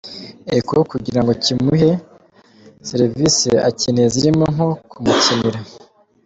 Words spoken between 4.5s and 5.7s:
nko kumukinira